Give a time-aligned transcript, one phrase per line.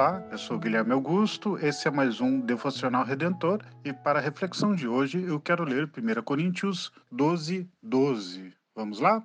[0.00, 4.74] Olá, eu sou Guilherme Augusto, esse é mais um Devocional Redentor e para a reflexão
[4.74, 8.54] de hoje eu quero ler 1 Coríntios 12, 12.
[8.74, 9.22] Vamos lá?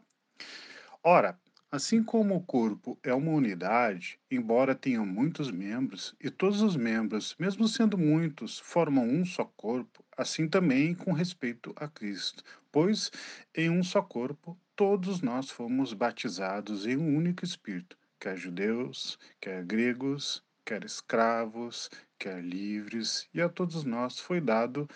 [1.01, 1.39] Ora,
[1.71, 7.37] assim como o corpo é uma unidade, embora tenha muitos membros, e todos os membros,
[7.39, 13.09] mesmo sendo muitos, formam um só corpo, assim também com respeito a Cristo, pois
[13.55, 19.63] em um só corpo todos nós fomos batizados em um único Espírito quer judeus, quer
[19.63, 24.89] gregos, quer escravos, quer livres, e a todos nós foi dado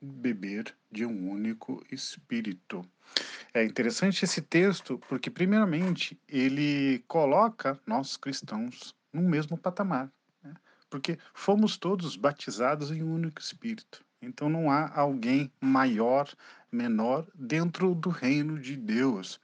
[0.00, 2.88] beber de um único espírito.
[3.52, 10.10] É interessante esse texto porque, primeiramente, ele coloca nós cristãos no mesmo patamar,
[10.42, 10.54] né?
[10.88, 14.04] porque fomos todos batizados em um único espírito.
[14.20, 16.28] Então não há alguém maior,
[16.70, 19.40] menor dentro do reino de Deus.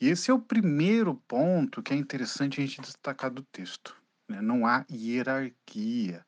[0.00, 3.97] E esse é o primeiro ponto que é interessante a gente destacar do texto.
[4.28, 4.40] Né?
[4.40, 6.24] Não há hierarquia.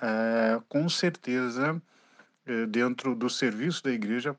[0.00, 1.80] É, com certeza,
[2.46, 4.38] é, dentro do serviço da igreja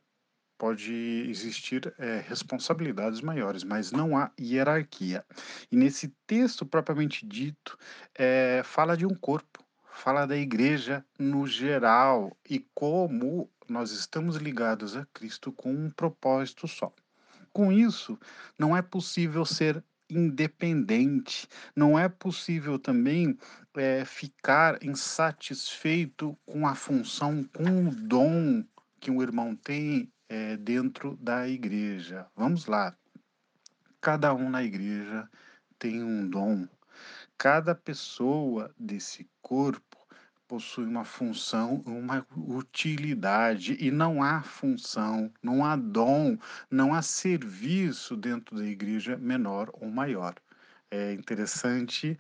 [0.58, 0.94] pode
[1.30, 5.26] existir é, responsabilidades maiores, mas não há hierarquia.
[5.72, 7.78] E nesse texto propriamente dito,
[8.16, 14.98] é, fala de um corpo fala da igreja no geral e como nós estamos ligados
[14.98, 16.92] a Cristo com um propósito só.
[17.54, 18.20] Com isso,
[18.58, 23.38] não é possível ser independente, não é possível também
[23.76, 28.64] é, ficar insatisfeito com a função, com o dom
[29.00, 32.28] que um irmão tem é, dentro da igreja.
[32.36, 32.96] Vamos lá.
[34.00, 35.30] Cada um na igreja
[35.80, 36.68] tem um dom,
[37.38, 39.98] Cada pessoa desse corpo
[40.54, 46.38] possui uma função, uma utilidade, e não há função, não há dom,
[46.70, 50.36] não há serviço dentro da igreja menor ou maior.
[50.92, 52.16] É interessante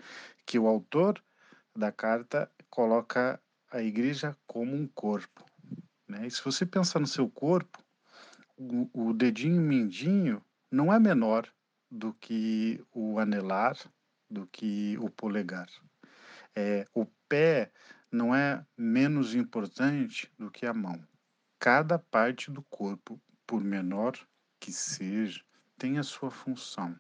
[0.48, 1.24] que o autor
[1.78, 3.40] da carta coloca
[3.72, 5.46] a igreja como um corpo.
[6.08, 6.26] Né?
[6.26, 7.84] E se você pensar no seu corpo,
[8.58, 11.48] o, o dedinho mindinho não é menor
[11.88, 13.78] do que o anelar,
[14.28, 15.68] do que o polegar.
[16.56, 17.72] É, o pé
[18.14, 21.02] não é menos importante do que a mão.
[21.60, 24.14] Cada parte do corpo, por menor
[24.60, 25.42] que seja,
[25.78, 26.96] tem a sua função.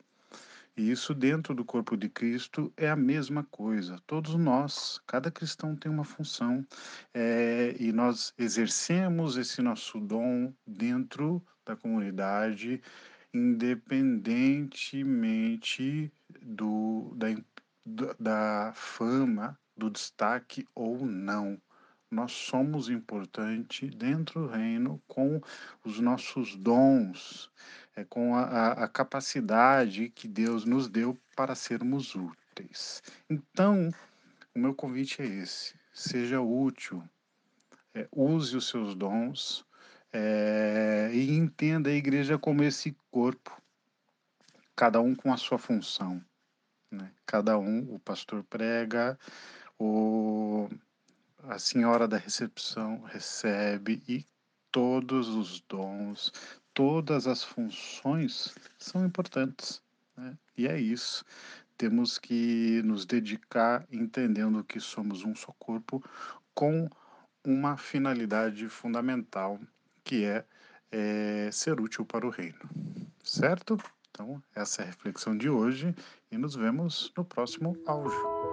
[0.76, 4.02] E isso dentro do corpo de Cristo é a mesma coisa.
[4.08, 6.66] Todos nós, cada cristão tem uma função
[7.14, 12.82] é, e nós exercemos esse nosso dom dentro da comunidade
[13.34, 17.28] independentemente do, da,
[18.20, 21.62] da fama, do destaque ou não.
[22.10, 25.42] Nós somos importantes dentro do reino com
[25.84, 27.52] os nossos dons,
[27.96, 33.02] é, com a, a capacidade que Deus nos deu para sermos úteis.
[33.30, 33.90] Então,
[34.56, 37.04] o meu convite é esse: seja útil,
[37.94, 39.66] é, use os seus dons,
[40.14, 43.52] é, e entenda a igreja como esse corpo,
[44.76, 46.24] cada um com a sua função.
[46.92, 47.12] Né?
[47.26, 49.18] Cada um, o pastor prega,
[49.80, 50.70] o,
[51.44, 54.26] a senhora da recepção recebe e
[54.72, 56.32] todos os dons,
[56.74, 59.82] todas as funções são importantes.
[60.18, 60.38] Né?
[60.58, 61.24] E é isso.
[61.78, 66.04] Temos que nos dedicar entendendo que somos um só corpo
[66.54, 66.90] com
[67.44, 69.60] uma finalidade fundamental
[70.04, 70.46] que é,
[70.92, 72.60] é ser útil para o reino.
[73.24, 73.78] Certo?
[74.12, 75.96] Então, essa é a reflexão de hoje
[76.32, 78.53] e nos vemos no próximo áudio.